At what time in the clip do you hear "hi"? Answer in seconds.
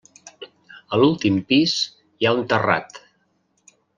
2.23-2.29